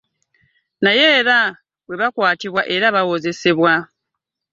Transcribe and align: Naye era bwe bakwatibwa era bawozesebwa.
Naye 0.83 1.05
era 1.19 1.37
bwe 1.85 1.95
bakwatibwa 2.01 2.61
era 2.75 2.87
bawozesebwa. 2.95 3.73